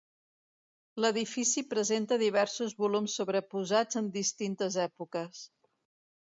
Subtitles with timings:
[1.03, 5.45] L'edifici presenta diversos volums sobreposats en distintes èpoques.